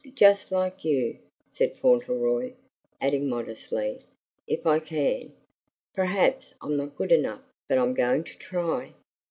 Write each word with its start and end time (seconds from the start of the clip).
"JUST 0.15 0.51
like 0.51 0.83
you," 0.83 1.19
said 1.45 1.77
Fauntleroy, 1.77 2.53
adding 2.99 3.29
modestly, 3.29 4.01
"if 4.47 4.65
I 4.65 4.79
can. 4.79 5.31
Perhaps 5.93 6.55
I'm 6.59 6.75
not 6.75 6.95
good 6.95 7.11
enough, 7.11 7.41
but 7.69 7.77
I'm 7.77 7.93
going 7.93 8.23
to 8.23 8.35
try." 8.39 8.95